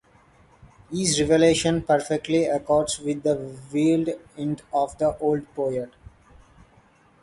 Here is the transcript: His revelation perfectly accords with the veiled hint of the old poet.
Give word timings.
His 0.91 1.21
revelation 1.21 1.83
perfectly 1.83 2.45
accords 2.45 2.97
with 3.01 3.21
the 3.21 3.35
veiled 3.35 4.09
hint 4.35 4.63
of 4.73 4.97
the 4.97 5.15
old 5.19 5.45
poet. 5.53 5.93